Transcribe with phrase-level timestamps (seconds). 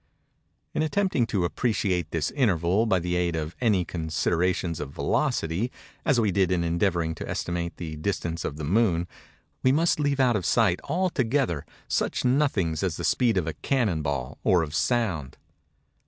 [0.73, 5.71] In attempting to appreciate this interval by the aid of any considerations of velocity,
[6.05, 9.07] as we did in endeavoring to estimate the distance of the moon,
[9.61, 14.01] we must leave out of sight, altogether, such nothings as the speed of a cannon
[14.01, 15.37] ball, or of sound.